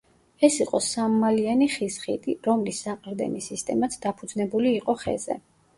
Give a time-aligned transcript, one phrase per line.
[0.47, 5.41] ეს იყო სამმალიანი ხის ხიდი, რომლის საყრდენი სისტემაც დაფუძნებული იყო ხეზე.